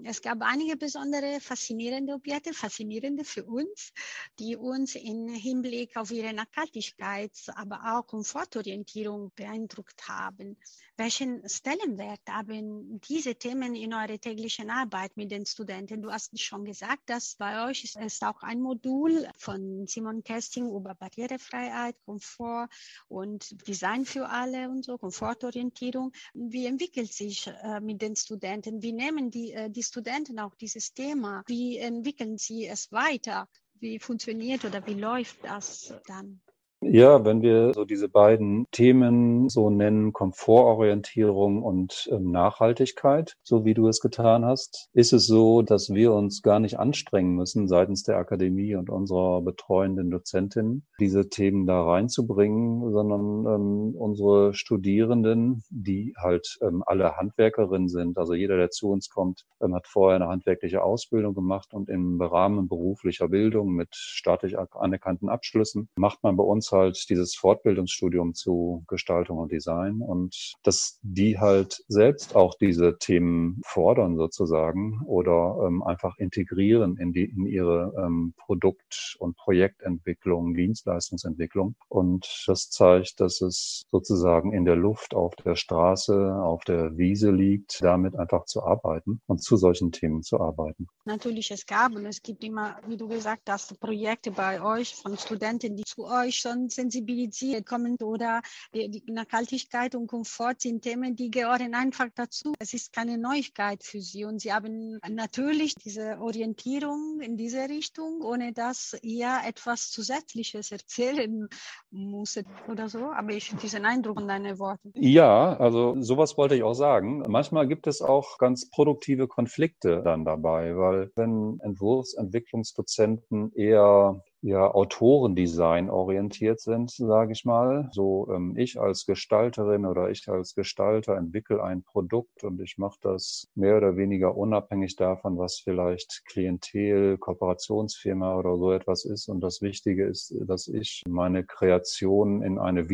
Es 0.05 0.21
gab 0.21 0.37
einige 0.41 0.77
besondere 0.77 1.41
faszinierende 1.41 2.13
Objekte, 2.13 2.53
faszinierende 2.53 3.25
für 3.25 3.43
uns, 3.43 3.91
die 4.39 4.55
uns 4.55 4.95
im 4.95 5.27
Hinblick 5.27 5.97
auf 5.97 6.09
ihre 6.09 6.33
Nachhaltigkeit, 6.33 7.33
aber 7.55 7.81
auch 7.83 8.07
Komfortorientierung 8.07 9.33
beeindruckt 9.35 10.07
haben. 10.07 10.55
Welchen 10.95 11.47
Stellenwert 11.47 12.19
haben 12.27 12.99
diese 13.07 13.35
Themen 13.35 13.73
in 13.73 13.93
eurer 13.93 14.19
täglichen 14.19 14.69
Arbeit 14.69 15.15
mit 15.15 15.31
den 15.31 15.45
Studenten? 15.45 16.01
Du 16.01 16.11
hast 16.11 16.37
schon 16.39 16.65
gesagt, 16.65 17.09
dass 17.09 17.35
bei 17.35 17.69
euch 17.69 17.85
ist 17.85 17.95
es 17.95 18.21
auch 18.21 18.41
ein 18.43 18.61
Modul 18.61 19.25
von 19.37 19.87
Simon 19.87 20.23
Kesting 20.23 20.69
über 20.69 20.95
Barrierefreiheit, 21.09 21.95
Komfort 22.05 22.69
und 23.07 23.67
Design 23.67 24.05
für 24.05 24.29
alle 24.29 24.69
und 24.69 24.83
so, 24.83 24.97
Komfortorientierung. 24.97 26.11
Wie 26.33 26.65
entwickelt 26.65 27.13
sich 27.13 27.47
äh, 27.47 27.79
mit 27.79 28.01
den 28.01 28.15
Studenten? 28.15 28.81
Wie 28.81 28.93
nehmen 28.93 29.31
die, 29.31 29.53
äh, 29.53 29.69
die 29.69 29.83
Studenten 29.83 30.39
auch 30.39 30.55
dieses 30.55 30.93
Thema? 30.93 31.43
Wie 31.47 31.77
entwickeln 31.77 32.37
sie 32.37 32.67
es 32.67 32.91
weiter? 32.91 33.47
Wie 33.79 33.99
funktioniert 33.99 34.65
oder 34.65 34.85
wie 34.85 34.93
läuft 34.93 35.43
das 35.43 35.93
dann? 36.05 36.41
Ja, 36.81 37.25
wenn 37.25 37.41
wir 37.41 37.73
so 37.73 37.83
diese 37.83 38.07
beiden 38.07 38.65
Themen 38.71 39.49
so 39.49 39.69
nennen, 39.69 40.13
Komfortorientierung 40.13 41.61
und 41.61 42.07
ähm, 42.09 42.31
Nachhaltigkeit, 42.31 43.35
so 43.43 43.65
wie 43.65 43.73
du 43.73 43.89
es 43.89 43.99
getan 43.99 44.45
hast, 44.45 44.87
ist 44.93 45.11
es 45.11 45.27
so, 45.27 45.61
dass 45.61 45.89
wir 45.89 46.13
uns 46.13 46.41
gar 46.41 46.61
nicht 46.61 46.79
anstrengen 46.79 47.35
müssen 47.35 47.67
seitens 47.67 48.03
der 48.03 48.15
Akademie 48.17 48.75
und 48.75 48.89
unserer 48.89 49.41
betreuenden 49.41 50.09
Dozentin, 50.09 50.83
diese 51.01 51.27
Themen 51.27 51.65
da 51.65 51.83
reinzubringen, 51.83 52.93
sondern 52.93 53.45
ähm, 53.45 53.95
unsere 53.97 54.53
Studierenden, 54.53 55.63
die 55.69 56.13
halt 56.17 56.59
ähm, 56.61 56.81
alle 56.85 57.17
Handwerkerinnen 57.17 57.89
sind, 57.89 58.17
also 58.17 58.33
jeder, 58.33 58.55
der 58.55 58.69
zu 58.69 58.89
uns 58.89 59.09
kommt, 59.09 59.45
ähm, 59.61 59.75
hat 59.75 59.85
vorher 59.85 60.15
eine 60.15 60.29
handwerkliche 60.29 60.81
Ausbildung 60.81 61.35
gemacht 61.35 61.73
und 61.73 61.89
im 61.89 62.21
Rahmen 62.21 62.69
beruflicher 62.69 63.27
Bildung 63.27 63.73
mit 63.73 63.93
staatlich 63.95 64.57
anerkannten 64.57 65.27
Abschlüssen 65.27 65.89
macht 65.97 66.23
man 66.23 66.37
bei 66.37 66.43
uns 66.43 66.68
halt 66.71 67.09
dieses 67.09 67.35
Fortbildungsstudium 67.35 68.33
zu 68.33 68.83
Gestaltung 68.87 69.37
und 69.37 69.51
Design 69.51 70.01
und 70.01 70.53
dass 70.63 70.99
die 71.01 71.39
halt 71.39 71.83
selbst 71.87 72.35
auch 72.35 72.55
diese 72.55 72.97
Themen 72.97 73.61
fordern 73.65 74.17
sozusagen 74.17 75.01
oder 75.05 75.65
ähm, 75.65 75.83
einfach 75.83 76.17
integrieren 76.17 76.97
in 76.97 77.13
die 77.13 77.25
in 77.25 77.45
ihre 77.45 77.93
ähm, 77.97 78.33
Produkt- 78.37 79.15
und 79.19 79.35
Projektentwicklung, 79.37 80.53
Dienstleistungsentwicklung 80.53 81.75
und 81.87 82.43
das 82.47 82.69
zeigt, 82.69 83.19
dass 83.19 83.41
es 83.41 83.83
sozusagen 83.91 84.53
in 84.53 84.65
der 84.65 84.75
Luft, 84.75 85.13
auf 85.13 85.35
der 85.35 85.55
Straße, 85.55 86.35
auf 86.35 86.63
der 86.63 86.97
Wiese 86.97 87.31
liegt, 87.31 87.81
damit 87.81 88.15
einfach 88.17 88.45
zu 88.45 88.63
arbeiten 88.63 89.21
und 89.27 89.41
zu 89.41 89.57
solchen 89.57 89.91
Themen 89.91 90.23
zu 90.23 90.39
arbeiten. 90.39 90.87
Natürlich, 91.05 91.51
es 91.51 91.65
gab 91.65 91.95
und 91.95 92.05
es 92.05 92.21
gibt 92.21 92.43
immer, 92.43 92.77
wie 92.87 92.97
du 92.97 93.07
gesagt 93.07 93.49
hast, 93.49 93.79
Projekte 93.79 94.31
bei 94.31 94.61
euch 94.61 94.95
von 94.95 95.17
Studenten, 95.17 95.75
die 95.75 95.83
zu 95.83 96.05
euch 96.05 96.35
schon 96.35 96.58
schon 96.59 96.69
sensibilisiert 96.69 97.65
kommen 97.65 97.95
oder 98.01 98.41
die, 98.73 98.89
die 98.89 99.11
Nachhaltigkeit 99.11 99.95
und 99.95 100.07
Komfort 100.07 100.55
sind 100.59 100.81
Themen, 100.81 101.15
die 101.15 101.31
gehören 101.31 101.73
einfach 101.73 102.07
dazu. 102.15 102.53
Es 102.59 102.73
ist 102.73 102.93
keine 102.93 103.17
Neuigkeit 103.17 103.83
für 103.83 104.01
sie 104.01 104.25
und 104.25 104.39
sie 104.39 104.51
haben 104.53 104.99
natürlich 105.07 105.75
diese 105.75 106.19
Orientierung 106.19 107.19
in 107.21 107.37
diese 107.37 107.69
Richtung, 107.69 108.21
ohne 108.21 108.53
dass 108.53 108.97
ihr 109.01 109.29
etwas 109.45 109.91
Zusätzliches 109.91 110.71
erzählen 110.71 111.47
musstet 111.91 112.47
oder 112.67 112.89
so. 112.89 112.99
Aber 113.11 113.31
ich 113.31 113.53
diesen 113.61 113.85
Eindruck 113.85 114.19
von 114.19 114.27
deinen 114.27 114.59
Worten. 114.59 114.91
Ja, 114.95 115.57
also 115.57 115.95
sowas 116.01 116.37
wollte 116.37 116.55
ich 116.55 116.63
auch 116.63 116.73
sagen. 116.73 117.23
Manchmal 117.27 117.67
gibt 117.67 117.87
es 117.87 118.01
auch 118.01 118.37
ganz 118.37 118.69
produktive 118.69 119.27
Konflikte 119.27 120.01
dann 120.03 120.25
dabei, 120.25 120.75
weil 120.75 121.11
wenn 121.15 121.59
Entwurfsentwicklungsdozenten 121.61 123.51
eher 123.53 124.23
ja, 124.41 124.71
Autorendesign 124.71 125.89
orientiert 125.89 126.61
sind, 126.61 126.91
sage 126.91 127.33
ich 127.33 127.43
mal. 127.45 127.89
So 127.91 128.29
ähm, 128.33 128.55
ich 128.57 128.79
als 128.79 129.05
Gestalterin 129.05 129.85
oder 129.85 130.09
ich 130.09 130.27
als 130.29 130.55
Gestalter 130.55 131.17
entwickle 131.17 131.61
ein 131.63 131.83
Produkt 131.83 132.43
und 132.43 132.61
ich 132.61 132.77
mache 132.77 132.97
das 133.01 133.47
mehr 133.55 133.77
oder 133.77 133.97
weniger 133.97 134.37
unabhängig 134.37 134.95
davon, 134.95 135.37
was 135.37 135.59
vielleicht 135.59 136.23
Klientel, 136.25 137.17
Kooperationsfirma 137.17 138.37
oder 138.37 138.57
so 138.57 138.71
etwas 138.71 139.05
ist. 139.05 139.27
Und 139.27 139.41
das 139.41 139.61
Wichtige 139.61 140.05
ist, 140.05 140.33
dass 140.45 140.67
ich 140.67 141.03
meine 141.07 141.43
Kreation 141.43 142.41
in 142.41 142.59
eine 142.59 142.89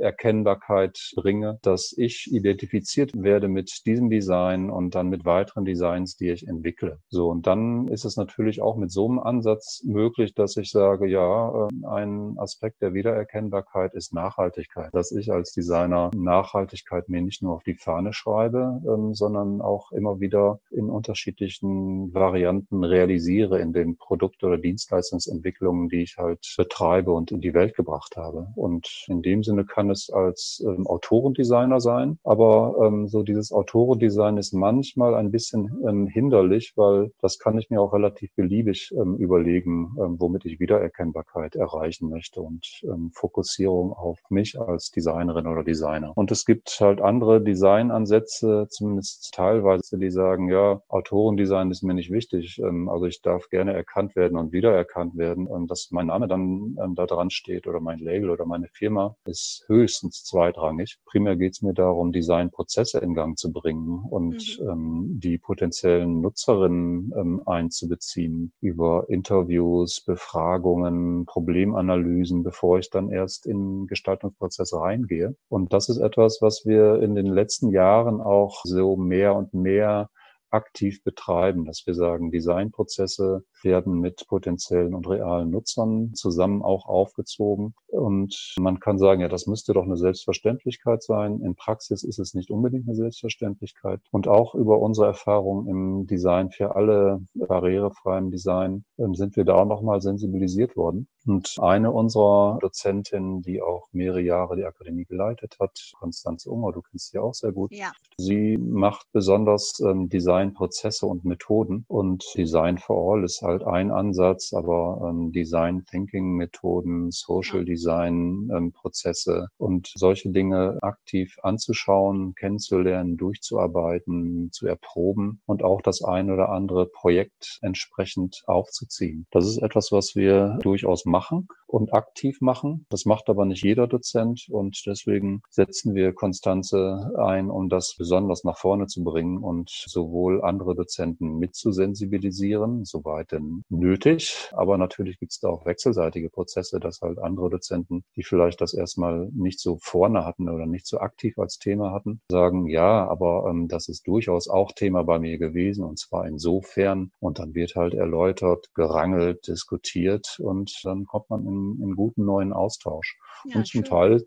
Wiedererkennbarkeit 0.00 1.12
bringe, 1.14 1.58
dass 1.62 1.94
ich 1.96 2.32
identifiziert 2.32 3.12
werde 3.14 3.48
mit 3.48 3.86
diesem 3.86 4.08
Design 4.08 4.70
und 4.70 4.94
dann 4.94 5.08
mit 5.08 5.24
weiteren 5.24 5.64
Designs, 5.64 6.16
die 6.16 6.30
ich 6.30 6.48
entwickle. 6.48 6.98
So, 7.08 7.28
und 7.28 7.46
dann 7.46 7.86
ist 7.88 8.04
es 8.04 8.16
natürlich 8.16 8.62
auch 8.62 8.76
mit 8.76 8.90
so 8.90 9.08
einem 9.08 9.18
Ansatz 9.18 9.82
möglich, 9.84 10.34
dass 10.34 10.56
ich 10.56 10.70
sage, 10.70 11.06
ja, 11.06 11.68
ähm, 11.68 11.84
ein 11.84 12.38
Aspekt 12.38 12.80
der 12.80 12.94
Wiedererkennbarkeit 12.94 13.94
ist 13.94 14.14
Nachhaltigkeit. 14.14 14.90
Dass 14.92 15.12
ich 15.12 15.30
als 15.30 15.52
Designer 15.52 16.10
Nachhaltigkeit 16.14 17.08
mir 17.08 17.20
nicht 17.20 17.42
nur 17.42 17.54
auf 17.54 17.62
die 17.62 17.74
Fahne 17.74 18.12
schreibe, 18.12 18.80
ähm, 18.86 19.14
sondern 19.14 19.60
auch 19.60 19.92
immer 19.92 20.20
wieder 20.20 20.60
in 20.70 20.88
unterschiedlichen 20.88 22.12
Varianten 22.14 22.84
realisiere 22.84 23.60
in 23.60 23.72
den 23.72 23.96
Produkt- 23.96 24.42
oder 24.44 24.56
Dienstleistungsentwicklungen, 24.56 25.88
die 25.88 26.02
ich 26.02 26.16
halt 26.16 26.54
betreibe 26.56 27.12
und 27.12 27.30
in 27.32 27.40
die 27.40 27.54
Welt 27.54 27.76
gebracht 27.76 28.16
habe. 28.16 28.48
Und 28.56 29.04
in 29.08 29.22
dem 29.22 29.42
Sinne 29.42 29.64
kann 29.64 29.89
es 29.90 30.10
als 30.10 30.62
ähm, 30.66 30.86
Autorendesigner 30.86 31.80
sein, 31.80 32.18
aber 32.24 32.76
ähm, 32.82 33.08
so 33.08 33.22
dieses 33.22 33.52
Autorendesign 33.52 34.36
ist 34.36 34.52
manchmal 34.52 35.14
ein 35.14 35.30
bisschen 35.30 35.80
ähm, 35.86 36.06
hinderlich, 36.06 36.72
weil 36.76 37.12
das 37.20 37.38
kann 37.38 37.58
ich 37.58 37.70
mir 37.70 37.80
auch 37.80 37.92
relativ 37.92 38.34
beliebig 38.34 38.92
ähm, 38.96 39.16
überlegen, 39.16 39.92
womit 39.96 40.44
ich 40.44 40.60
Wiedererkennbarkeit 40.60 41.56
erreichen 41.56 42.08
möchte 42.08 42.40
und 42.40 42.66
ähm, 42.84 43.10
Fokussierung 43.14 43.92
auf 43.92 44.18
mich 44.28 44.58
als 44.60 44.90
Designerin 44.90 45.46
oder 45.46 45.64
Designer. 45.64 46.12
Und 46.14 46.30
es 46.30 46.44
gibt 46.44 46.78
halt 46.80 47.00
andere 47.00 47.40
Designansätze, 47.40 48.66
zumindest 48.70 49.32
teilweise, 49.34 49.98
die 49.98 50.10
sagen, 50.10 50.48
ja, 50.48 50.82
Autorendesign 50.88 51.70
ist 51.70 51.82
mir 51.82 51.94
nicht 51.94 52.10
wichtig. 52.10 52.58
Ähm, 52.58 52.88
also 52.88 53.06
ich 53.06 53.22
darf 53.22 53.48
gerne 53.48 53.72
erkannt 53.72 54.16
werden 54.16 54.38
und 54.38 54.52
wiedererkannt 54.52 55.16
werden. 55.16 55.46
Und 55.46 55.70
dass 55.70 55.88
mein 55.90 56.06
Name 56.06 56.28
dann 56.28 56.76
ähm, 56.82 56.94
da 56.94 57.06
dran 57.06 57.30
steht 57.30 57.66
oder 57.66 57.80
mein 57.80 57.98
Label 57.98 58.30
oder 58.30 58.46
meine 58.46 58.68
Firma 58.68 59.16
ist 59.24 59.64
höchstens 59.80 60.24
zweitrangig. 60.24 60.98
Primär 61.04 61.36
geht 61.36 61.52
es 61.52 61.62
mir 61.62 61.74
darum, 61.74 62.12
Designprozesse 62.12 62.98
in 62.98 63.14
Gang 63.14 63.38
zu 63.38 63.52
bringen 63.52 64.04
und 64.08 64.58
mhm. 64.60 64.68
ähm, 64.68 65.20
die 65.20 65.38
potenziellen 65.38 66.20
Nutzerinnen 66.20 67.12
ähm, 67.16 67.42
einzubeziehen 67.46 68.52
über 68.60 69.06
Interviews, 69.08 70.00
Befragungen, 70.00 70.40
Befragungen, 70.60 71.26
Problemanalysen, 71.26 72.42
bevor 72.42 72.78
ich 72.78 72.90
dann 72.90 73.10
erst 73.10 73.46
in 73.46 73.86
Gestaltungsprozesse 73.86 74.78
reingehe. 74.78 75.36
Und 75.48 75.72
das 75.72 75.88
ist 75.88 75.98
etwas, 75.98 76.38
was 76.40 76.64
wir 76.64 77.02
in 77.02 77.14
den 77.14 77.26
letzten 77.26 77.70
Jahren 77.70 78.20
auch 78.20 78.62
so 78.64 78.96
mehr 78.96 79.34
und 79.34 79.54
mehr 79.54 80.10
aktiv 80.50 81.02
betreiben, 81.04 81.64
dass 81.64 81.86
wir 81.86 81.94
sagen, 81.94 82.30
Designprozesse 82.30 83.44
werden 83.64 84.00
mit 84.00 84.26
potenziellen 84.28 84.94
und 84.94 85.08
realen 85.08 85.50
Nutzern 85.50 86.14
zusammen 86.14 86.62
auch 86.62 86.86
aufgezogen. 86.86 87.74
Und 87.88 88.54
man 88.58 88.80
kann 88.80 88.98
sagen, 88.98 89.20
ja, 89.20 89.28
das 89.28 89.46
müsste 89.46 89.72
doch 89.72 89.84
eine 89.84 89.96
Selbstverständlichkeit 89.96 91.02
sein. 91.02 91.40
In 91.40 91.54
Praxis 91.54 92.02
ist 92.02 92.18
es 92.18 92.34
nicht 92.34 92.50
unbedingt 92.50 92.86
eine 92.88 92.96
Selbstverständlichkeit. 92.96 94.00
Und 94.10 94.28
auch 94.28 94.54
über 94.54 94.80
unsere 94.80 95.06
Erfahrung 95.06 95.66
im 95.66 96.06
Design 96.06 96.50
für 96.50 96.76
alle 96.76 97.20
barrierefreien 97.34 98.30
Design 98.30 98.84
ähm, 98.98 99.14
sind 99.14 99.36
wir 99.36 99.44
da 99.44 99.54
auch 99.54 99.66
nochmal 99.66 100.00
sensibilisiert 100.00 100.76
worden. 100.76 101.08
Und 101.26 101.56
eine 101.60 101.92
unserer 101.92 102.58
Dozentinnen, 102.60 103.42
die 103.42 103.60
auch 103.60 103.88
mehrere 103.92 104.22
Jahre 104.22 104.56
die 104.56 104.64
Akademie 104.64 105.04
geleitet 105.04 105.56
hat, 105.60 105.92
Konstanze 105.98 106.50
Unger, 106.50 106.72
du 106.72 106.80
kennst 106.82 107.10
sie 107.10 107.18
auch 107.18 107.34
sehr 107.34 107.52
gut. 107.52 107.72
Ja. 107.72 107.92
Sie 108.16 108.56
macht 108.56 109.06
besonders 109.12 109.80
ähm, 109.80 110.08
Designprozesse 110.08 111.06
und 111.06 111.24
Methoden 111.24 111.84
und 111.88 112.24
Design 112.36 112.78
for 112.78 113.12
All 113.12 113.24
ist 113.24 113.42
halt 113.50 113.64
ein 113.64 113.90
Ansatz, 113.90 114.52
aber 114.52 115.08
ähm, 115.08 115.32
Design 115.32 115.84
Thinking 115.84 116.36
Methoden, 116.36 117.10
Social 117.10 117.64
Design 117.64 118.48
ähm, 118.54 118.72
Prozesse 118.72 119.48
und 119.58 119.92
solche 119.94 120.30
Dinge 120.30 120.78
aktiv 120.82 121.36
anzuschauen, 121.42 122.34
kennenzulernen, 122.34 123.16
durchzuarbeiten, 123.16 124.50
zu 124.52 124.66
erproben 124.66 125.40
und 125.46 125.62
auch 125.62 125.82
das 125.82 126.02
ein 126.02 126.30
oder 126.30 126.50
andere 126.50 126.86
Projekt 126.86 127.58
entsprechend 127.62 128.42
aufzuziehen. 128.46 129.26
Das 129.30 129.46
ist 129.46 129.58
etwas, 129.58 129.92
was 129.92 130.14
wir 130.14 130.58
durchaus 130.62 131.04
machen 131.04 131.48
und 131.70 131.94
aktiv 131.94 132.40
machen. 132.40 132.86
Das 132.90 133.04
macht 133.04 133.28
aber 133.28 133.44
nicht 133.44 133.64
jeder 133.64 133.86
Dozent 133.86 134.46
und 134.50 134.82
deswegen 134.86 135.42
setzen 135.50 135.94
wir 135.94 136.12
Konstanze 136.12 137.12
ein, 137.18 137.50
um 137.50 137.68
das 137.68 137.94
besonders 137.96 138.44
nach 138.44 138.58
vorne 138.58 138.86
zu 138.86 139.04
bringen 139.04 139.38
und 139.38 139.70
sowohl 139.70 140.42
andere 140.42 140.74
Dozenten 140.74 141.38
mitzusensibilisieren, 141.38 142.84
soweit 142.84 143.32
denn 143.32 143.64
nötig. 143.68 144.50
Aber 144.52 144.78
natürlich 144.78 145.18
gibt 145.18 145.32
es 145.32 145.40
da 145.40 145.48
auch 145.48 145.64
wechselseitige 145.66 146.30
Prozesse, 146.30 146.80
dass 146.80 147.00
halt 147.00 147.18
andere 147.18 147.50
Dozenten, 147.50 148.04
die 148.16 148.24
vielleicht 148.24 148.60
das 148.60 148.74
erstmal 148.74 149.28
nicht 149.32 149.60
so 149.60 149.78
vorne 149.80 150.24
hatten 150.24 150.48
oder 150.48 150.66
nicht 150.66 150.86
so 150.86 150.98
aktiv 150.98 151.38
als 151.38 151.58
Thema 151.58 151.92
hatten, 151.92 152.20
sagen, 152.30 152.66
ja, 152.66 153.06
aber 153.08 153.46
ähm, 153.48 153.68
das 153.68 153.88
ist 153.88 154.06
durchaus 154.06 154.48
auch 154.48 154.72
Thema 154.72 155.04
bei 155.04 155.18
mir 155.18 155.38
gewesen 155.38 155.84
und 155.84 155.98
zwar 155.98 156.26
insofern. 156.26 157.12
Und 157.20 157.38
dann 157.38 157.54
wird 157.54 157.76
halt 157.76 157.94
erläutert, 157.94 158.70
gerangelt, 158.74 159.46
diskutiert 159.46 160.38
und 160.40 160.80
dann 160.84 161.04
kommt 161.04 161.30
man 161.30 161.46
in, 161.46 161.59
in 161.80 161.96
guten 161.96 162.24
neuen 162.24 162.52
Austausch. 162.52 163.18
Ja, 163.44 163.56
und 163.56 163.66
zum 163.66 163.82
schön. 163.82 163.90
Teil 163.90 164.24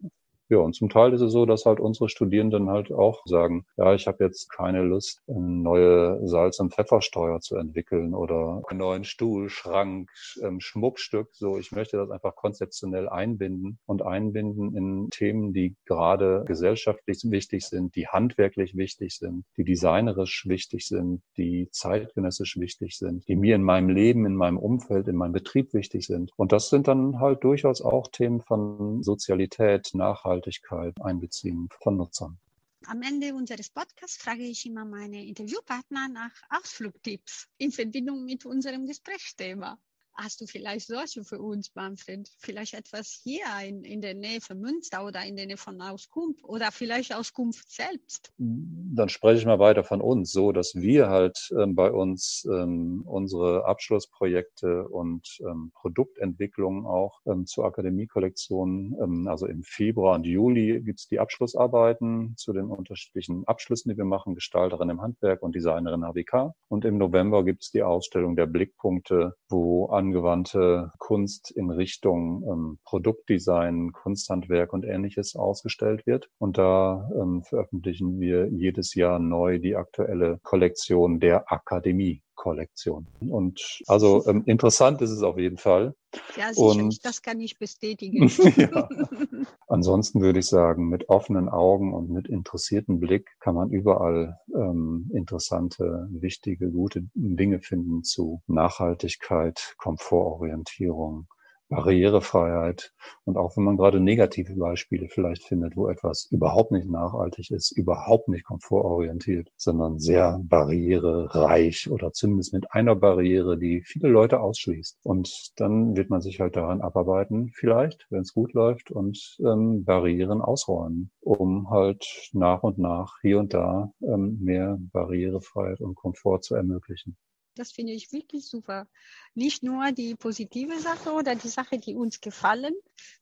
ja, 0.54 0.60
und 0.60 0.76
zum 0.76 0.88
Teil 0.88 1.14
ist 1.14 1.22
es 1.22 1.32
so, 1.32 1.48
dass 1.48 1.66
halt 1.66 1.80
unsere 1.80 2.10
Studierenden 2.10 2.70
halt 2.70 2.92
auch 2.92 3.24
sagen, 3.26 3.66
ja, 3.76 3.96
ich 3.96 4.06
habe 4.06 4.24
jetzt 4.24 4.52
keine 4.52 4.84
Lust, 4.84 5.20
eine 5.28 5.40
neue 5.40 6.28
Salz- 6.28 6.60
und 6.60 6.72
Pfeffersteuer 6.76 7.40
zu 7.40 7.56
entwickeln 7.56 8.14
oder 8.14 8.62
einen 8.68 8.80
neuen 8.80 9.04
Stuhl, 9.04 9.50
Schrank, 9.50 10.12
ähm, 10.44 10.60
Schmuckstück. 10.60 11.30
So, 11.34 11.58
ich 11.58 11.72
möchte 11.72 11.98
das 11.98 12.12
einfach 12.12 12.36
konzeptionell 12.36 13.10
einbinden 13.10 13.80
und 13.88 14.04
einbinden 14.04 14.78
in 14.78 15.10
Themen, 15.10 15.54
die 15.54 15.76
gerade 15.86 16.44
gesellschaftlich 16.46 17.22
wichtig 17.24 17.66
sind, 17.66 17.96
die 17.96 18.08
handwerklich 18.08 18.78
wichtig 18.78 19.18
sind, 19.18 19.46
die 19.58 19.64
designerisch 19.64 20.46
wichtig 20.48 20.88
sind, 20.88 21.24
die 21.36 21.68
zeitgenössisch 21.72 22.60
wichtig 22.60 22.96
sind, 22.96 23.28
die 23.28 23.36
mir 23.36 23.56
in 23.56 23.64
meinem 23.64 23.90
Leben, 23.90 24.28
in 24.28 24.36
meinem 24.36 24.60
Umfeld, 24.60 25.08
in 25.08 25.16
meinem 25.16 25.34
Betrieb 25.34 25.74
wichtig 25.74 26.06
sind. 26.06 26.32
Und 26.38 26.52
das 26.52 26.70
sind 26.70 26.88
dann 26.88 27.20
halt 27.20 27.44
durchaus 27.44 27.82
auch 27.82 28.10
Themen 28.12 28.42
von 28.42 29.02
Sozialität, 29.02 29.90
Nachhaltigkeit, 29.96 30.43
Nachhaltigkeit 30.44 31.02
einbeziehen 31.02 31.70
von 31.82 31.96
Nutzern. 31.96 32.38
Am 32.86 33.02
Ende 33.02 33.34
unseres 33.34 33.70
Podcasts 33.70 34.18
frage 34.18 34.44
ich 34.44 34.66
immer 34.66 34.84
meine 34.84 35.26
Interviewpartner 35.26 36.10
nach 36.10 36.34
Ausflugtipps 36.50 37.48
in 37.58 37.72
Verbindung 37.72 38.26
mit 38.26 38.46
unserem 38.46 38.86
Gesprächsthema. 38.86 39.80
Hast 40.15 40.41
du 40.41 40.46
vielleicht 40.46 40.88
solche 40.88 41.24
für 41.24 41.39
uns, 41.39 41.74
Manfred? 41.74 42.29
Vielleicht 42.38 42.75
etwas 42.75 43.20
hier 43.24 43.46
in, 43.65 43.84
in 43.84 44.01
der 44.01 44.13
Nähe 44.13 44.41
von 44.41 44.60
Münster 44.60 45.05
oder 45.05 45.24
in 45.25 45.36
der 45.36 45.48
Nähe 45.48 45.58
von 45.58 45.82
Auskunft 45.82 46.43
oder 46.43 46.72
vielleicht 46.72 47.15
Auskunft 47.15 47.72
selbst? 47.72 48.32
Dann 48.38 49.10
spreche 49.10 49.39
ich 49.39 49.46
mal 49.46 49.60
weiter 49.60 49.84
von 49.84 50.01
uns, 50.01 50.32
so 50.32 50.51
dass 50.51 50.75
wir 50.75 51.10
halt 51.10 51.50
ähm, 51.58 51.74
bei 51.75 51.91
uns 51.91 52.48
ähm, 52.50 53.03
unsere 53.05 53.65
Abschlussprojekte 53.65 54.88
und 54.88 55.39
ähm, 55.41 55.72
Produktentwicklung 55.74 56.86
auch 56.86 57.20
ähm, 57.25 57.46
zur 57.46 57.65
Akademiekollektion, 57.65 58.96
ähm, 59.01 59.27
also 59.27 59.48
im 59.48 59.63
Februar 59.63 60.15
und 60.15 60.25
Juli 60.25 60.82
gibt 60.82 61.00
es 61.00 61.08
die 61.08 61.20
Abschlussarbeiten 61.20 62.36
zu 62.38 62.53
den 62.53 62.65
unterschiedlichen 62.65 63.48
Abschlüssen, 63.48 63.89
die 63.89 63.98
wir 63.98 64.05
machen, 64.05 64.36
Gestalterin 64.36 64.89
im 64.89 65.01
Handwerk 65.01 65.41
und 65.41 65.55
Designerin 65.55 66.03
HWK. 66.03 66.53
Und 66.67 66.86
im 66.86 66.98
November 66.98 67.43
gibt 67.43 67.63
es 67.63 67.72
die 67.72 67.84
Ausstellung 67.84 68.36
der 68.36 68.46
Blickpunkte, 68.46 69.36
wo 69.50 69.88
angewandte 70.04 70.92
Kunst 70.98 71.50
in 71.52 71.70
Richtung 71.70 72.44
ähm, 72.44 72.80
Produktdesign, 72.84 73.94
Kunsthandwerk 73.94 74.74
und 74.74 74.84
ähnliches 74.84 75.36
ausgestellt 75.36 76.06
wird. 76.06 76.30
Und 76.40 76.58
da 76.58 77.10
ähm, 77.16 77.44
veröffentlichen 77.44 78.20
wir 78.20 78.50
jedes 78.50 78.96
Jahr 78.96 79.20
neu 79.20 79.60
die 79.60 79.76
aktuelle 79.76 80.40
Kollektion 80.44 81.20
der 81.20 81.52
Akademie. 81.52 82.22
Kollektion. 82.44 83.08
Und 83.22 83.82
also 83.88 84.28
ähm, 84.28 84.44
interessant 84.46 85.02
ist 85.02 85.12
es 85.12 85.24
auf 85.24 85.38
jeden 85.38 85.58
Fall. 85.58 85.96
Ja, 86.36 86.54
sicherlich, 86.54 86.84
und, 86.84 87.06
das 87.06 87.22
kann 87.22 87.40
ich 87.40 87.58
bestätigen. 87.58 88.28
ja. 88.58 88.90
Ansonsten 89.68 90.20
würde 90.20 90.40
ich 90.40 90.48
sagen, 90.48 90.90
mit 90.90 91.08
offenen 91.08 91.48
Augen 91.48 91.94
und 91.94 92.10
mit 92.10 92.28
interessiertem 92.28 93.00
Blick 93.00 93.30
kann 93.40 93.56
man 93.56 93.70
überall 93.70 94.40
ähm, 94.54 95.10
interessante, 95.14 96.10
wichtige, 96.12 96.70
gute 96.70 97.08
Dinge 97.14 97.62
finden 97.62 98.04
zu 98.04 98.42
Nachhaltigkeit, 98.48 99.76
Komfortorientierung, 99.78 101.28
Barrierefreiheit. 101.70 102.93
Und 103.25 103.38
auch 103.38 103.58
wenn 103.58 103.63
man 103.63 103.77
gerade 103.77 104.00
negative 104.00 104.55
Beispiele 104.55 105.08
vielleicht 105.10 105.43
findet, 105.43 105.75
wo 105.75 105.88
etwas 105.88 106.27
überhaupt 106.32 106.72
nicht 106.72 106.89
nachhaltig 106.89 107.51
ist, 107.51 107.72
überhaupt 107.72 108.27
nicht 108.27 108.46
komfortorientiert, 108.46 109.50
sondern 109.58 110.00
sehr 110.00 110.39
barrierereich 110.43 111.89
oder 111.89 112.12
zumindest 112.12 112.53
mit 112.53 112.72
einer 112.72 112.96
Barriere, 112.96 113.58
die 113.58 113.82
viele 113.82 114.10
Leute 114.10 114.39
ausschließt. 114.39 115.00
Und 115.03 115.51
dann 115.58 115.96
wird 115.96 116.10
man 116.10 116.22
sich 116.22 116.39
halt 116.39 116.55
daran 116.55 116.82
abarbeiten, 116.82 117.51
vielleicht, 117.55 118.05
wenn 118.10 118.22
es 118.22 118.34
gut 118.34 118.53
läuft, 118.53 118.91
und 118.91 119.38
ähm, 119.39 119.84
Barrieren 119.84 120.41
ausräumen, 120.41 121.12
um 121.22 121.70
halt 121.70 122.29
nach 122.34 122.63
und 122.63 122.77
nach 122.77 123.20
hier 123.22 123.39
und 123.39 123.53
da 123.53 123.91
ähm, 124.01 124.39
mehr 124.41 124.78
Barrierefreiheit 124.91 125.82
und 125.82 125.95
Komfort 125.95 126.41
zu 126.41 126.56
ermöglichen. 126.56 127.17
Das 127.56 127.72
finde 127.72 127.94
ich 127.94 128.12
wirklich 128.12 128.48
super. 128.48 128.88
Nicht 129.36 129.63
nur 129.63 129.92
die 129.92 130.16
positive 130.16 130.80
Sache 130.80 131.12
oder 131.12 131.36
die 131.36 131.50
Sache, 131.50 131.78
die 131.78 131.96
uns 131.96 132.20
gefallen, 132.20 132.74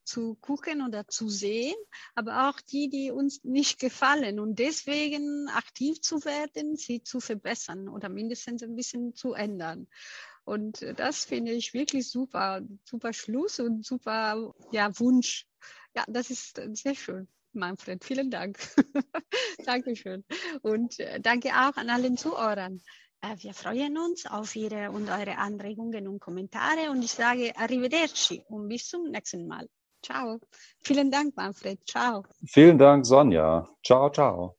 zu 0.03 0.35
gucken 0.35 0.85
oder 0.85 1.07
zu 1.07 1.29
sehen, 1.29 1.75
aber 2.15 2.49
auch 2.49 2.61
die, 2.61 2.89
die 2.89 3.11
uns 3.11 3.43
nicht 3.43 3.79
gefallen 3.79 4.39
und 4.39 4.59
deswegen 4.59 5.49
aktiv 5.49 6.01
zu 6.01 6.23
werden, 6.23 6.75
sie 6.75 7.03
zu 7.03 7.19
verbessern 7.19 7.89
oder 7.89 8.09
mindestens 8.09 8.63
ein 8.63 8.75
bisschen 8.75 9.15
zu 9.15 9.33
ändern. 9.33 9.87
Und 10.43 10.81
das 10.97 11.25
finde 11.25 11.51
ich 11.51 11.73
wirklich 11.73 12.09
super, 12.09 12.61
super 12.83 13.13
Schluss 13.13 13.59
und 13.59 13.85
super 13.85 14.53
ja, 14.71 14.97
Wunsch. 14.99 15.45
Ja, 15.95 16.03
das 16.07 16.29
ist 16.29 16.59
sehr 16.73 16.95
schön. 16.95 17.27
Manfred, 17.53 18.03
vielen 18.03 18.31
Dank. 18.31 18.57
Dankeschön. 19.65 20.23
Und 20.61 20.99
äh, 20.99 21.19
danke 21.19 21.49
auch 21.49 21.75
an 21.75 21.89
allen 21.89 22.17
Zuhörern. 22.17 22.81
Äh, 23.21 23.35
wir 23.43 23.53
freuen 23.53 23.97
uns 23.97 24.25
auf 24.25 24.55
Ihre 24.55 24.91
und 24.91 25.09
eure 25.09 25.37
Anregungen 25.37 26.07
und 26.07 26.19
Kommentare 26.19 26.89
und 26.89 27.03
ich 27.03 27.11
sage 27.11 27.53
Arrivederci 27.55 28.43
und 28.49 28.67
bis 28.67 28.87
zum 28.87 29.11
nächsten 29.11 29.47
Mal. 29.47 29.67
Ciao. 30.03 30.39
Vielen 30.79 31.11
Dank, 31.11 31.35
Manfred. 31.35 31.79
Ciao. 31.87 32.23
Vielen 32.45 32.79
Dank, 32.79 33.05
Sonja. 33.05 33.67
Ciao, 33.83 34.09
ciao. 34.09 34.57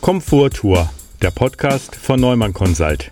Komforttour, 0.00 0.88
der 1.20 1.30
Podcast 1.30 1.94
von 1.94 2.18
Neumann 2.18 2.54
Consult. 2.54 3.10